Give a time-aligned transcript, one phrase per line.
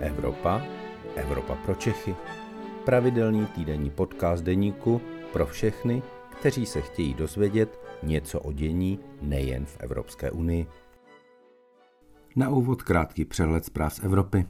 [0.00, 0.62] Evropa,
[1.16, 2.16] Evropa pro Čechy.
[2.84, 5.00] Pravidelný týdenní podcast deníku
[5.32, 6.02] pro všechny,
[6.40, 10.66] kteří se chtějí dozvědět něco o dění nejen v Evropské unii.
[12.36, 14.46] Na úvod krátký přehled zpráv z Evropy.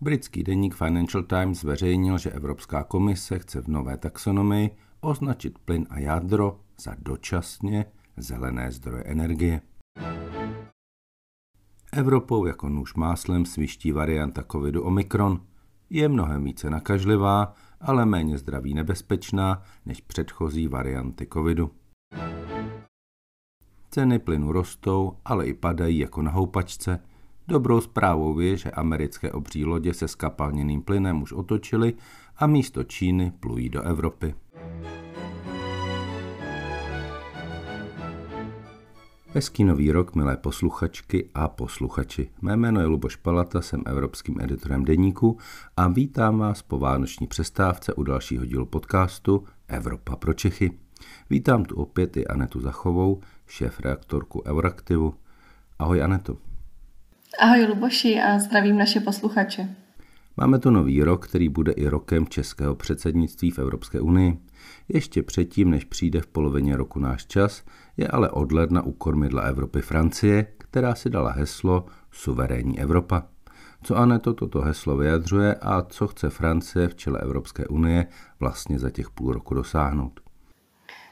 [0.00, 4.70] Britský deník Financial Times zveřejnil, že Evropská komise chce v nové taxonomii
[5.00, 7.84] označit plyn a jádro za dočasně
[8.16, 9.60] zelené zdroje energie.
[11.96, 15.40] Evropou jako nůž máslem sviští varianta covidu Omikron.
[15.90, 21.70] Je mnohem více nakažlivá, ale méně zdraví nebezpečná než předchozí varianty covidu.
[23.90, 27.00] Ceny plynu rostou, ale i padají jako na houpačce.
[27.48, 31.94] Dobrou zprávou je, že americké obří lodě se skapalněným plynem už otočily
[32.36, 34.34] a místo Číny plují do Evropy.
[39.36, 42.30] Hezký nový rok, milé posluchačky a posluchači.
[42.42, 45.38] Mé jméno je Luboš Palata, jsem evropským editorem deníku
[45.76, 50.78] a vítám vás po vánoční přestávce u dalšího dílu podcastu Evropa pro Čechy.
[51.30, 55.14] Vítám tu opět i Anetu Zachovou, šéf reaktorku Euraktivu.
[55.78, 56.36] Ahoj Aneto.
[57.40, 59.68] Ahoj Luboši a zdravím naše posluchače.
[60.38, 64.38] Máme tu nový rok, který bude i rokem českého předsednictví v Evropské unii.
[64.88, 67.64] Ještě předtím, než přijde v polovině roku náš čas,
[67.96, 73.22] je ale od ledna u kormidla Evropy Francie, která si dala heslo Suverénní Evropa.
[73.82, 78.06] Co Aneto toto heslo vyjadřuje a co chce Francie v čele Evropské unie
[78.40, 80.25] vlastně za těch půl roku dosáhnout?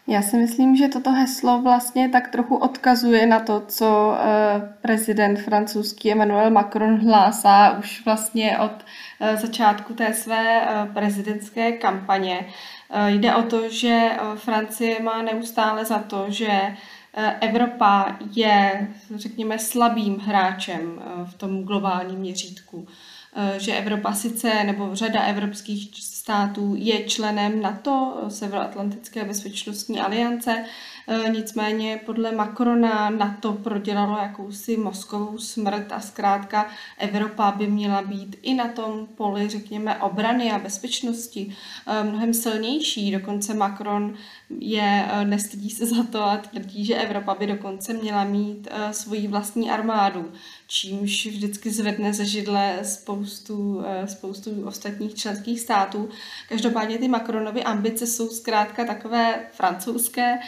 [0.06, 5.36] Já si myslím, že toto heslo vlastně tak trochu odkazuje na to, co eh, prezident
[5.36, 8.84] francouzský Emmanuel Macron hlásá už vlastně od
[9.20, 12.47] eh, začátku té své eh, prezidentské kampaně.
[13.06, 16.77] Jde o to, že Francie má neustále za to, že
[17.41, 22.86] Evropa je, řekněme, slabým hráčem v tom globálním měřítku.
[23.59, 25.91] Že Evropa sice, nebo řada evropských
[26.25, 30.65] států je členem NATO, Severoatlantické bezpečnostní aliance,
[31.32, 38.54] nicméně podle Macrona NATO prodělalo jakousi mozkovou smrt a zkrátka Evropa by měla být i
[38.54, 41.56] na tom poli, řekněme, obrany a bezpečnosti
[41.87, 43.12] eh, mnohem silnější.
[43.12, 44.14] Dokonce Macron
[44.59, 49.70] je, nestydí se za to a tvrdí, že Evropa by dokonce měla mít svoji vlastní
[49.70, 50.32] armádu
[50.66, 56.09] čímž vždycky zvedne ze židle spoustu, eh, spoustu ostatních členských států.
[56.48, 60.38] Každopádně ty Macronovy ambice jsou zkrátka takové francouzské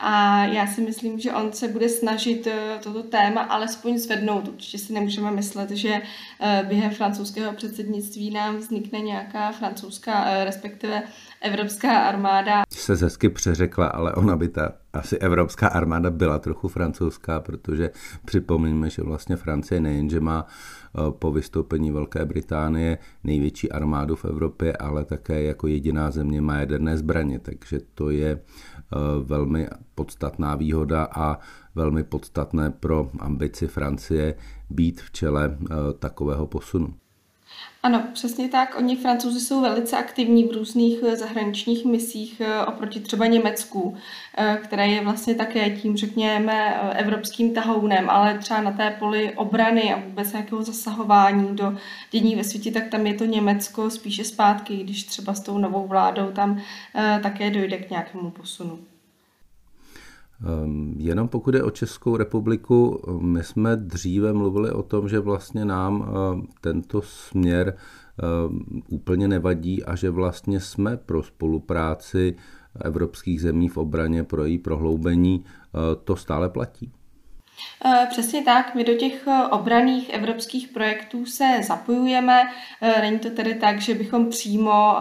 [0.00, 4.48] a já si myslím, že on se bude snažit eh, toto téma alespoň zvednout.
[4.48, 6.02] Určitě si nemůžeme myslet, že
[6.40, 11.02] eh, během francouzského předsednictví nám vznikne nějaká francouzská, respektive
[11.40, 12.62] evropská armáda.
[12.72, 17.90] Se hezky přeřekla, ale ona by ta asi evropská armáda byla trochu francouzská, protože
[18.24, 24.76] připomeňme, že vlastně Francie nejenže má eh, po vystoupení Velké Británie největší armádu v Evropě,
[24.76, 31.08] ale také jako jediná země má jaderné zbraně, takže to je eh, velmi podstatná výhoda
[31.14, 31.38] a
[31.74, 34.34] velmi podstatné pro ambici Francie
[34.70, 36.94] být v čele eh, takového posunu.
[37.82, 38.74] Ano, přesně tak.
[38.78, 43.96] Oni francouzi jsou velice aktivní v různých eh, zahraničních misích eh, oproti třeba Německu,
[44.38, 49.94] eh, které je vlastně také tím, řekněme, evropským tahounem, ale třeba na té poli obrany
[49.94, 51.76] a vůbec nějakého zasahování do
[52.10, 55.86] dění ve světě, tak tam je to Německo spíše zpátky, když třeba s tou novou
[55.86, 56.62] vládou tam
[57.22, 58.89] také dojde k nějakému posunu.
[60.46, 65.64] Ehm, jenom pokud je o Českou republiku, my jsme dříve mluvili o tom, že vlastně
[65.64, 67.76] nám ehm, tento směr
[68.22, 72.36] ehm, úplně nevadí a že vlastně jsme pro spolupráci
[72.80, 75.44] evropských zemí v obraně, pro její prohloubení,
[76.04, 76.92] to stále platí.
[77.84, 82.50] Eh, přesně tak, my do těch eh, obraných evropských projektů se zapojujeme.
[82.80, 84.96] Eh, není to tedy tak, že bychom přímo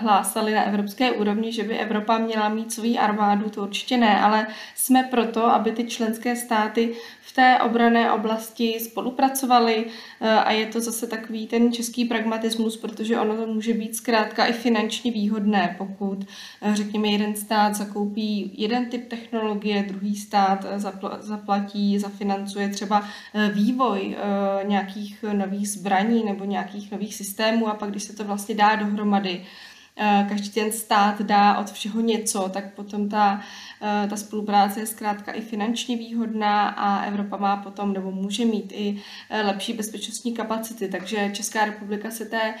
[0.00, 4.46] hlásali na evropské úrovni, že by Evropa měla mít svou armádu, to určitě ne, ale
[4.74, 9.86] jsme proto, aby ty členské státy v té obrané oblasti spolupracovali
[10.20, 14.52] a je to zase takový ten český pragmatismus, protože ono to může být zkrátka i
[14.52, 16.18] finančně výhodné, pokud
[16.72, 20.66] řekněme jeden stát zakoupí jeden typ technologie, druhý stát
[21.20, 27.74] zaplatí zaplatí, zafinancuje třeba eh, vývoj eh, nějakých nových zbraní nebo nějakých nových systémů a
[27.74, 29.44] pak, když se to vlastně dá dohromady,
[29.96, 33.40] eh, každý ten stát dá od všeho něco, tak potom ta,
[34.10, 39.02] ta spolupráce je zkrátka i finančně výhodná a Evropa má potom nebo může mít i
[39.44, 40.88] lepší bezpečnostní kapacity.
[40.88, 42.54] Takže Česká republika se té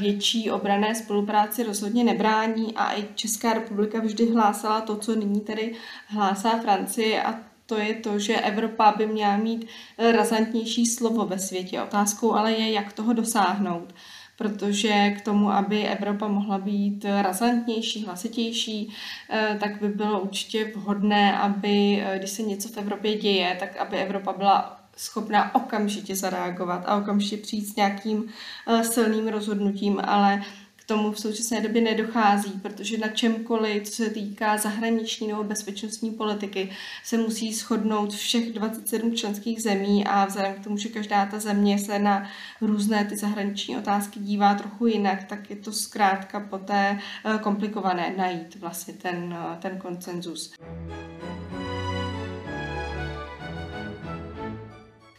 [0.00, 5.74] větší obrané spolupráci rozhodně nebrání a i Česká republika vždy hlásala to, co nyní tedy
[6.06, 9.66] hlásá Francie a to je to, že Evropa by měla mít
[9.98, 11.82] razantnější slovo ve světě.
[11.82, 13.94] Otázkou ale je, jak toho dosáhnout
[14.38, 18.94] protože k tomu, aby Evropa mohla být razantnější, hlasitější,
[19.30, 23.76] eh, tak by bylo určitě vhodné, aby, eh, když se něco v Evropě děje, tak
[23.76, 28.24] aby Evropa byla schopná okamžitě zareagovat a okamžitě přijít s nějakým
[28.66, 30.42] eh, silným rozhodnutím, ale
[30.88, 36.70] tomu v současné době nedochází, protože na čemkoliv, co se týká zahraniční nebo bezpečnostní politiky,
[37.04, 41.78] se musí shodnout všech 27 členských zemí a vzhledem k tomu, že každá ta země
[41.78, 42.30] se na
[42.60, 48.56] různé ty zahraniční otázky dívá trochu jinak, tak je to zkrátka poté eh, komplikované najít
[48.60, 50.52] vlastně ten, eh, ten koncenzus.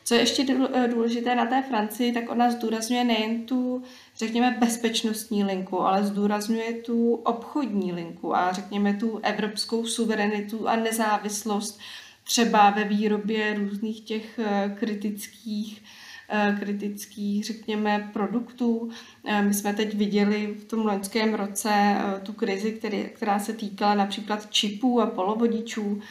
[0.10, 3.84] Co je ještě eh, důležité na té Francii, tak ona zdůrazňuje nejen tu,
[4.18, 11.80] řekněme, bezpečnostní linku, ale zdůrazňuje tu obchodní linku a řekněme tu evropskou suverenitu a nezávislost
[12.24, 15.84] třeba ve výrobě různých těch eh, kritických
[16.30, 18.90] eh, kritických, řekněme, produktů.
[19.42, 24.52] My jsme teď viděli v tom loňském roce tu krizi, který, která se týkala například
[24.52, 26.02] čipů a polovodičů,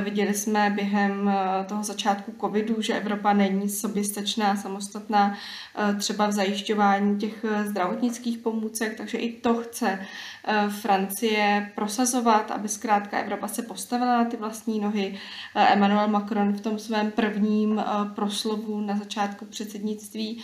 [0.00, 5.36] viděli jsme během eh, toho začátku covidu, že Evropa není soběstačná, samostatná
[5.74, 10.06] eh, třeba v zajišťování těch zdravotnických pomůcek, takže i to chce
[10.80, 15.18] Francie prosazovat, aby zkrátka Evropa se postavila na ty vlastní nohy.
[15.54, 17.84] Emmanuel Macron v tom svém prvním
[18.14, 20.42] proslovu na začátku předsednictví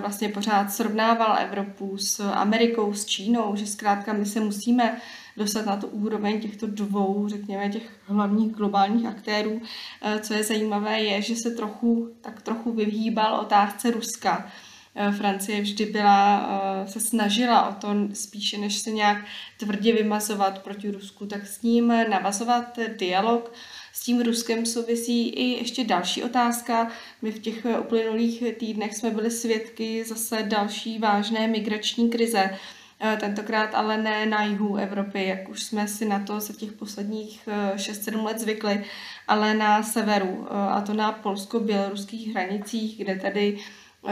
[0.00, 5.00] vlastně pořád srovnával Evropu s Amerikou, s Čínou, že zkrátka my se musíme
[5.36, 9.62] dostat na tu úroveň těchto dvou, řekněme, těch hlavních globálních aktérů.
[10.02, 14.50] Eh, co je zajímavé, je, že se trochu, tak trochu vyhýbal otázce Ruska.
[14.96, 16.50] Eh, Francie vždy byla,
[16.84, 19.24] eh, se snažila o to spíše, než se nějak
[19.58, 23.52] tvrdě vymazovat proti Rusku, tak s ním navazovat dialog.
[23.92, 26.88] S tím Ruskem souvisí i ještě další otázka.
[27.22, 32.58] My v těch uplynulých týdnech jsme byli svědky zase další vážné migrační krize.
[33.06, 36.72] Eh, tentokrát ale ne na jihu Evropy, jak už jsme si na to za těch
[36.72, 38.84] posledních 6-7 eh, let zvykli,
[39.28, 43.58] ale na severu, eh, a to na polsko-běloruských hranicích, kde tedy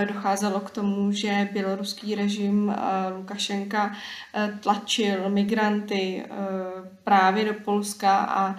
[0.04, 2.74] docházelo k tomu, že běloruský režim
[3.16, 3.96] Lukašenka
[4.60, 6.24] tlačil migranty
[7.04, 8.56] právě do Polska a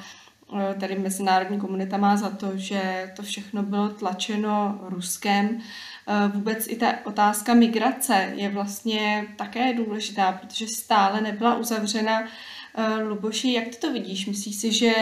[0.79, 5.61] tady mezinárodní komunita má za to, že to všechno bylo tlačeno Ruskem.
[6.07, 12.27] Eh, vůbec i ta otázka migrace je vlastně také důležitá, protože stále nebyla uzavřena
[12.75, 14.25] eh, Luboši, jak ty to vidíš?
[14.25, 14.93] Myslíš si, že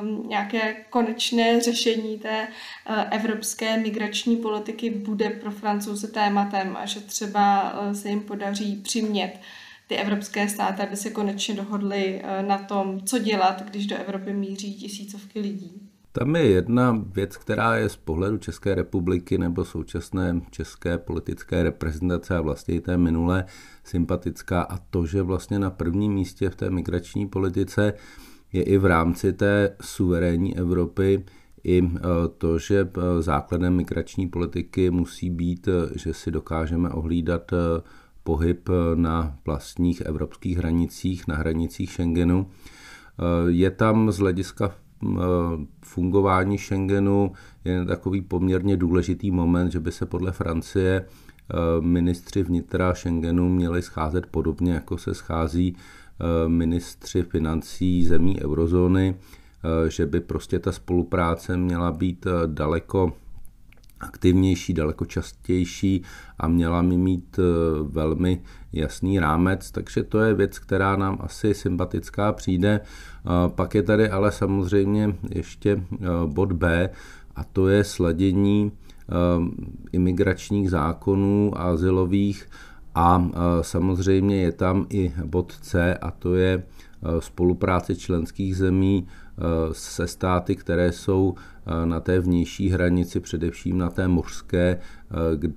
[0.00, 7.00] um, nějaké konečné řešení té uh, evropské migrační politiky bude pro francouze tématem a že
[7.00, 9.40] třeba se jim podaří přimět
[9.86, 14.74] ty evropské státy, aby se konečně dohodly na tom, co dělat, když do Evropy míří
[14.74, 15.88] tisícovky lidí?
[16.18, 22.36] Tam je jedna věc, která je z pohledu České republiky nebo současné české politické reprezentace
[22.36, 23.44] a vlastně i té minulé
[23.84, 27.92] sympatická a to, že vlastně na prvním místě v té migrační politice
[28.52, 31.24] je i v rámci té suverénní Evropy
[31.64, 32.00] i e,
[32.38, 37.52] to, že e, základem migrační politiky musí být, e, že si dokážeme ohlídat
[38.24, 42.46] pohyb na vlastních evropských hranicích, na hranicích Schengenu.
[43.48, 44.74] Je tam z hlediska
[45.82, 47.32] fungování Schengenu
[47.64, 51.06] je takový poměrně důležitý moment, že by se podle Francie
[51.80, 55.76] ministři vnitra Schengenu měli scházet podobně, jako se schází
[56.46, 59.16] ministři financí zemí eurozóny,
[59.88, 63.12] že by prostě ta spolupráce měla být daleko
[64.00, 66.02] aktivnější, daleko častější
[66.38, 67.40] a měla mi mít
[67.82, 72.80] velmi jasný rámec, takže to je věc, která nám asi sympatická přijde.
[73.48, 75.82] Pak je tady ale samozřejmě ještě e,
[76.26, 76.90] bod B
[77.36, 78.72] a to je sladění
[79.92, 82.48] imigračních zákonů a azylových
[82.94, 83.30] a
[83.62, 86.62] samozřejmě je tam i bod C a to je
[87.18, 89.06] spolupráce členských zemí
[89.72, 91.34] se státy, které jsou
[91.84, 94.78] na té vnější hranici, především na té mořské,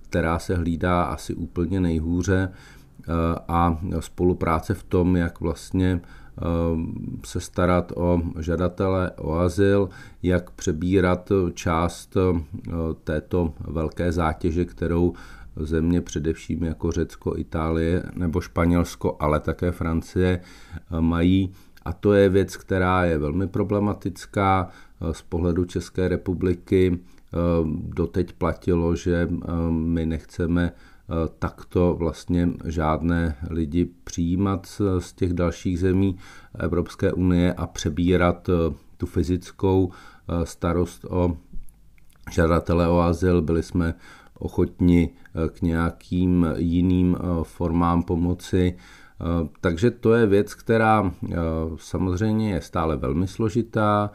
[0.01, 2.51] která se hlídá asi úplně nejhůře.
[3.47, 6.41] A spolupráce v tom, jak vlastně eh,
[7.25, 9.89] se starat o žadatele o azyl,
[10.23, 12.71] jak přebírat část eh,
[13.03, 15.13] této velké zátěže, kterou
[15.55, 21.51] země především jako Řecko, Itálie nebo Španělsko, ale také Francie eh, mají.
[21.85, 24.69] A to je věc, která je velmi problematická
[25.11, 26.99] z pohledu České republiky.
[27.73, 29.27] Doteď platilo, že
[29.69, 30.71] my nechceme
[31.11, 36.17] Eh, takto vlastně žádné lidi přijímat z těch dalších zemí
[36.59, 39.91] Evropské unie a přebírat eh, tu fyzickou
[40.43, 41.37] starost o
[42.31, 43.93] žadatele o azyl, byli jsme
[44.41, 45.09] ochotni
[45.49, 48.75] k nějakým jiným formám pomoci.
[49.61, 51.11] Takže to je věc, která
[51.75, 54.11] samozřejmě je stále velmi složitá.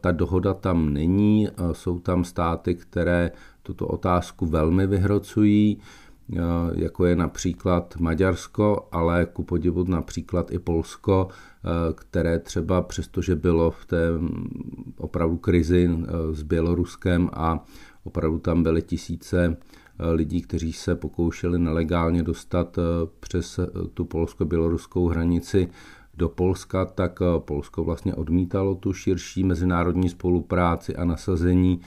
[0.00, 3.30] Ta dohoda tam není, jsou tam státy, které
[3.62, 5.78] tuto otázku velmi vyhrocují.
[6.32, 6.40] Eh,
[6.74, 13.70] jako je například Maďarsko, ale ku podivu například i Polsko, eh, které třeba přestože bylo
[13.70, 17.64] v té mm, opravdu krizi eh, s Běloruskem a
[18.04, 19.56] opravdu tam byly tisíce
[20.12, 22.78] lidí, kteří se pokoušeli nelegálně dostat
[23.20, 23.60] přes
[23.94, 25.68] tu polsko-běloruskou hranici
[26.14, 31.80] do Polska, tak Polsko vlastně odmítalo tu širší mezinárodní spolupráci a nasazení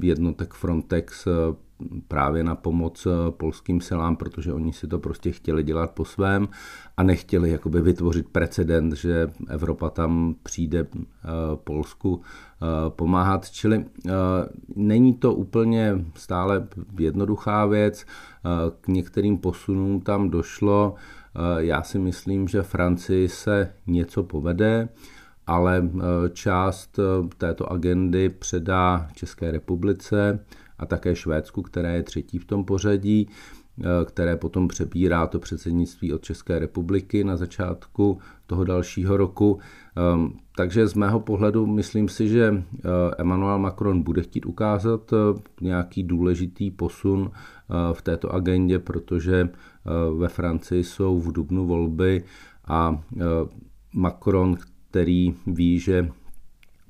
[0.00, 1.26] jednotek Frontex
[2.08, 6.48] právě na pomoc eh, polským silám, protože oni si to prostě chtěli dělat po svém
[6.96, 13.50] a nechtěli jakoby vytvořit precedent, že Evropa tam přijde eh, Polsku eh, pomáhat.
[13.50, 13.84] Čili
[14.76, 16.68] není to úplně stále
[16.98, 18.06] jednoduchá věc,
[18.80, 20.94] k některým posunům tam došlo.
[21.58, 24.88] Já si myslím, že Francii se něco povede,
[25.46, 25.90] ale
[26.32, 27.00] část
[27.38, 30.40] této agendy předá České republice
[30.78, 33.28] a také Švédsku, které je třetí v tom pořadí,
[33.80, 39.58] eh, které potom přebírá to předsednictví od České republiky na začátku toho dalšího roku.
[39.96, 45.40] Ehm, takže z mého pohledu myslím si, že eh, Emmanuel Macron bude chtít ukázat eh,
[45.60, 47.30] nějaký důležitý posun
[47.92, 49.48] v této agendě, protože
[50.18, 52.24] ve Francii jsou v dubnu volby
[52.68, 53.02] a
[53.94, 54.56] Macron,
[54.94, 56.08] který ví, že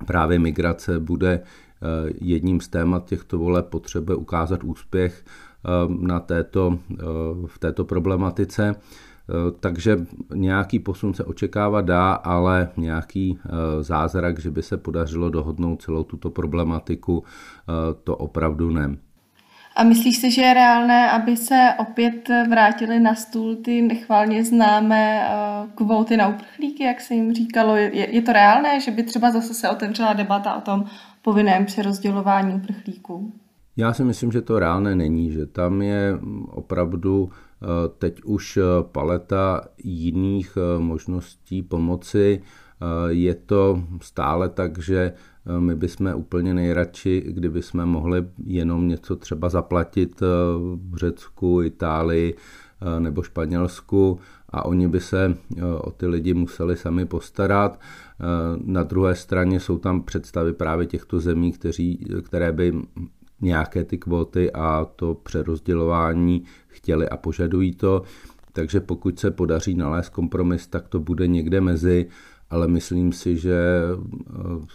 [0.06, 1.40] právě migrace bude
[1.84, 6.96] Eh, jedním z témat těchto voleb potřebuje ukázat úspěch eh, na této, eh,
[7.46, 8.74] v této problematice.
[9.60, 13.38] Takže nějaký posun se očekávat dá, ale nějaký
[13.80, 17.24] zázrak, že by se podařilo dohodnout celou tuto problematiku,
[18.04, 18.96] to opravdu ne.
[19.76, 25.28] A myslíš si, že je reálné, aby se opět vrátily na stůl ty nechválně známé
[25.74, 27.76] kvóty na uprchlíky, jak se jim říkalo?
[27.76, 30.84] Je, je to reálné, že by třeba zase se otevřela debata o tom,
[31.22, 33.32] povinném přerozdělování uprchlíků?
[33.76, 37.66] Já si myslím, že to reálné není, že tam je opravdu eh,
[37.98, 42.42] teď už eh, paleta jiných eh, možností pomoci.
[43.08, 45.12] Je to stále tak, že
[45.58, 52.34] my bychom úplně nejradši, kdyby jsme mohli jenom něco třeba zaplatit v Řecku, Itálii
[52.98, 54.18] nebo Španělsku
[54.54, 55.34] a oni by se
[55.78, 57.80] o ty lidi museli sami postarat.
[57.80, 58.24] Eh,
[58.64, 62.72] na druhé straně jsou tam představy právě těchto zemí, kteří, které by
[63.40, 68.02] nějaké ty kvóty a to přerozdělování chtěli a požadují to.
[68.52, 72.06] Takže pokud se podaří nalézt kompromis, tak to bude někde mezi,
[72.50, 73.58] ale myslím si, že
[73.90, 74.66] eh,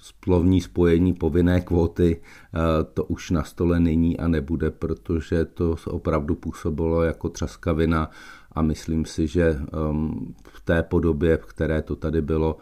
[0.00, 2.58] splovní spojení povinné kvóty eh,
[2.94, 8.10] to už na stole není a nebude, protože to opravdu působilo jako třaskavina
[8.52, 12.56] a myslím si, že ehm, v té podobě, v které to tady bylo,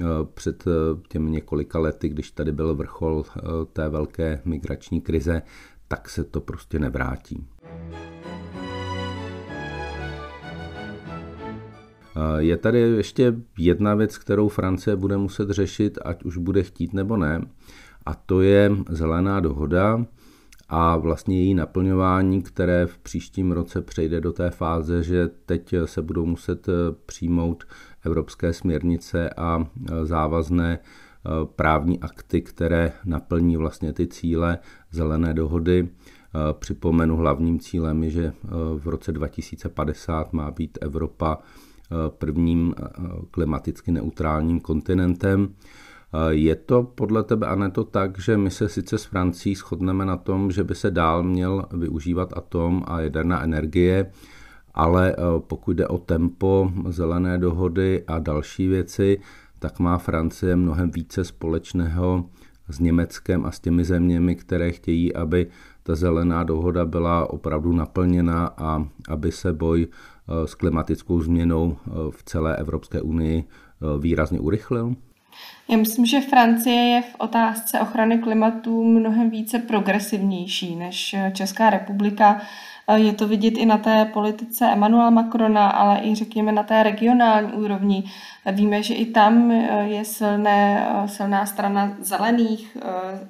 [0.00, 0.70] Eh, před eh,
[1.08, 3.24] těmi několika lety, když tady byl vrchol
[3.72, 5.42] té velké migrační krize,
[5.88, 7.46] tak se to prostě nevrátí.
[12.38, 17.16] Je tady ještě jedna věc, kterou Francie bude muset řešit, ať už bude chtít nebo
[17.16, 17.40] ne,
[18.06, 20.04] a to je zelená dohoda
[20.68, 26.02] a vlastně její naplňování, které v příštím roce přejde do té fáze, že teď se
[26.02, 26.66] budou muset
[27.06, 27.64] přijmout
[28.04, 30.78] evropské směrnice a e, závazné
[31.56, 34.58] právní akty, které naplní vlastně ty cíle
[34.90, 35.88] zelené dohody.
[36.52, 38.32] Připomenu, hlavním cílem je, že
[38.76, 41.38] v roce 2050 má být Evropa
[42.08, 42.74] prvním
[43.30, 45.48] klimaticky neutrálním kontinentem.
[46.28, 50.04] Je to podle tebe, a ne to tak, že my se sice s Francií shodneme
[50.04, 54.10] na tom, že by se dál měl využívat atom a jaderná energie,
[54.74, 59.20] ale eh, pokud jde o tempo zelené dohody a další věci,
[59.58, 62.24] tak má Francie mnohem více společného
[62.68, 65.46] s Německem a s těmi zeměmi, které chtějí, aby
[65.86, 71.90] ta zelená dohoda byla opravdu naplněna a aby se boj eh, s klimatickou změnou eh,
[72.10, 73.44] v celé Evropské unii
[73.98, 74.96] výrazně urychlil?
[75.68, 82.40] Já myslím, že Francie je v otázce ochrany klimatu mnohem více progresivnější než Česká republika.
[82.96, 87.52] Je to vidět i na té politice Emmanuela Macrona, ale i řekněme na té regionální
[87.52, 88.04] úrovni.
[88.52, 89.50] Víme, že i tam
[89.80, 92.76] je silné, silná strana zelených,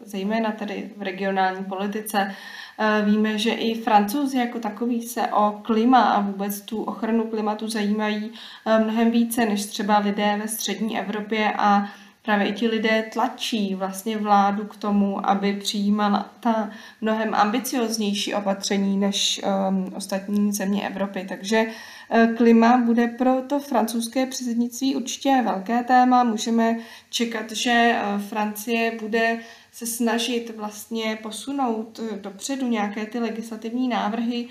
[0.04, 2.34] zejména tedy v regionální politice.
[3.04, 8.30] Víme, že i francouzi jako takový se o klima a vůbec tu ochranu klimatu zajímají
[8.82, 11.86] mnohem více než třeba lidé ve střední Evropě a
[12.24, 18.98] právě i ti lidé tlačí vlastně vládu k tomu, aby přijímala ta mnohem ambicioznější opatření
[18.98, 21.26] než um, ostatní země Evropy.
[21.28, 26.24] Takže uh, klima bude pro to francouzské předsednictví určitě velké téma.
[26.24, 26.76] Můžeme
[27.10, 29.38] čekat, že uh, Francie bude
[29.72, 34.48] se snažit vlastně posunout uh, dopředu nějaké ty legislativní návrhy,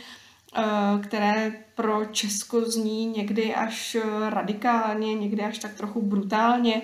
[0.56, 3.98] Eh, které pro Česko zní někdy až
[4.30, 6.82] radikálně, někdy až tak trochu brutálně.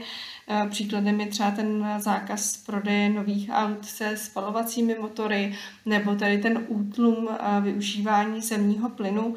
[0.51, 6.65] Eh, příkladem je třeba ten zákaz prodeje nových aut se spalovacími motory nebo tady ten
[6.67, 9.35] útlum eh, využívání zemního plynu.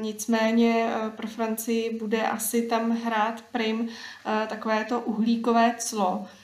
[0.00, 3.88] Nicméně pro Francii bude asi tam hrát prim
[4.48, 6.41] takové to uhlíkové clo, Eh,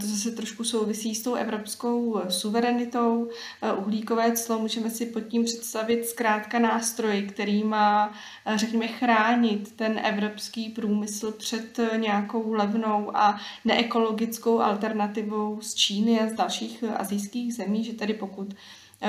[0.00, 3.28] to zase trošku souvisí s tou evropskou eh, suverenitou.
[3.62, 8.12] Eh, uhlíkové clo můžeme si pod tím představit zkrátka nástroj, který má,
[8.54, 16.32] řekněme, chránit ten evropský průmysl před nějakou levnou a neekologickou alternativou z Číny a z
[16.32, 18.54] dalších azijských zemí, že tady pokud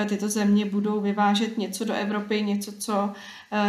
[0.09, 3.13] tyto země budou vyvážet něco do Evropy, něco, co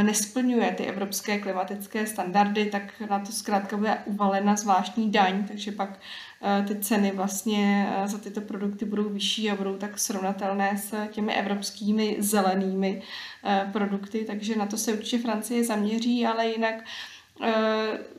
[0.02, 5.98] nesplňuje ty evropské klimatické standardy, tak na to zkrátka bude uvalena zvláštní daň, takže pak
[6.42, 11.08] Eh, ty ceny vlastně eh, za tyto produkty budou vyšší a budou tak srovnatelné s
[11.08, 13.02] těmi evropskými zelenými
[13.44, 16.84] eh, produkty, takže na to se určitě Francie zaměří, ale jinak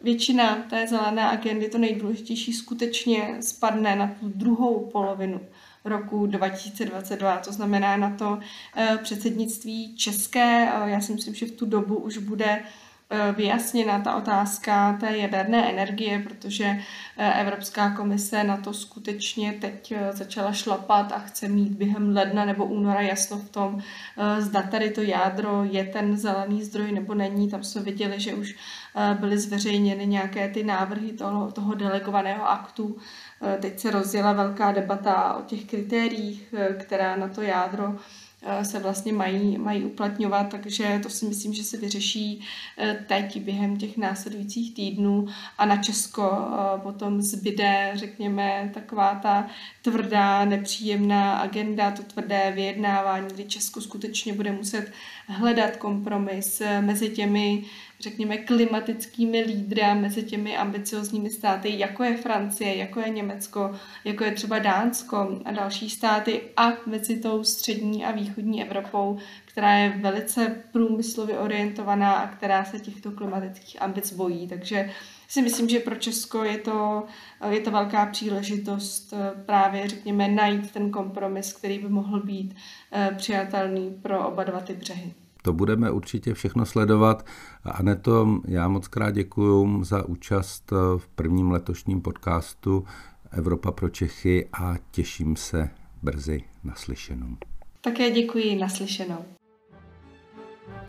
[0.01, 5.41] většina té zelené agendy, to nejdůležitější, skutečně spadne na tu druhou polovinu
[5.85, 8.39] roku 2022, to znamená na to
[9.03, 10.69] předsednictví české.
[10.85, 12.88] Já si myslím, že v tu dobu už bude Eh,
[13.35, 16.77] vyjasněna ta otázka té jaderné energie, protože
[17.17, 22.45] eh, Evropská komise na to skutečně teď eh, začala šlapat a chce mít během ledna
[22.45, 23.81] nebo února jasno v tom,
[24.39, 27.49] zda tady to jádro je ten zelený zdroj nebo není.
[27.49, 28.55] Tam jsme viděli, že už
[29.19, 32.97] byly zveřejněny nějaké ty návrhy toho, toho delegovaného aktu.
[33.59, 37.97] Teď se rozjela velká debata o těch kritériích, která na to jádro Eh,
[38.61, 42.41] se vlastně mají, mají uplatňovat, takže to si myslím, že se vyřeší
[42.77, 45.27] eh, teď během těch následujících týdnů.
[45.57, 49.47] A na Česko eh, potom zbyde, řekněme, taková ta
[49.81, 54.91] tvrdá, nepříjemná agenda, to tvrdé vyjednávání, kdy Česko skutečně bude muset
[55.27, 57.65] hledat kompromis mezi těmi
[57.99, 64.23] řekněme, klimatickými lídry a mezi těmi ambiciozními státy, jako je Francie, jako je Německo, jako
[64.23, 69.89] je třeba Dánsko a další státy a mezi tou střední a východní Evropou, která je
[69.89, 74.47] velice průmyslově orientovaná a která se těchto klimatických ambic bojí.
[74.47, 74.91] Takže
[75.27, 77.03] si myslím, že pro Česko je to,
[77.49, 82.55] je to velká příležitost eh, právě, řekněme, najít ten kompromis, který by mohl být
[82.91, 85.13] eh, přijatelný pro oba dva ty břehy.
[85.49, 87.25] To budeme určitě všechno sledovat.
[87.63, 92.85] Aneto, já moc krát děkuji za účast v prvním letošním podcastu
[93.31, 95.69] Evropa pro Čechy a těším se
[96.03, 97.37] brzy naslyšenou.
[97.81, 99.25] Také děkuji naslyšenou.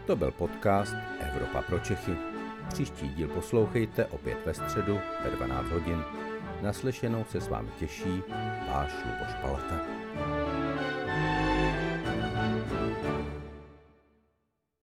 [0.06, 2.12] To byl podcast Evropa pro Čechy.
[2.68, 6.02] Příští díl poslouchejte opět ve středu ve 12 hodin.
[6.62, 8.22] Naslyšenou se s vámi těší
[8.68, 9.80] váš Luboš Palata.